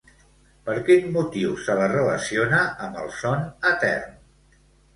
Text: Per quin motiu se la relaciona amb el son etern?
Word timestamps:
Per 0.69 0.77
quin 0.87 1.11
motiu 1.17 1.51
se 1.67 1.75
la 1.81 1.91
relaciona 1.93 2.63
amb 2.89 2.99
el 3.05 3.15
son 3.21 3.47
etern? 3.77 4.21